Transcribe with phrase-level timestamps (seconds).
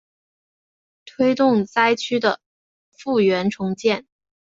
[1.05, 2.39] 推动灾区的
[2.89, 4.07] 复原重建